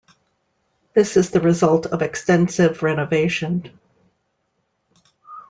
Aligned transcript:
This 0.95 1.15
is 1.15 1.29
the 1.29 1.41
result 1.41 1.85
of 1.85 2.01
extensive 2.01 2.81
renovation. 2.81 3.69